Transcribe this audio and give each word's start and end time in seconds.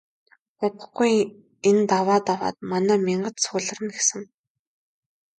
Удахгүй 0.65 1.13
энэ 1.69 1.83
даваа 1.89 2.17
даваад 2.27 2.57
манай 2.71 2.97
мянгат 3.07 3.35
цугларна 3.43 3.89
гэсэн. 3.95 4.21